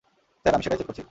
[0.45, 0.99] Sir, আমি সেটাই check করছি।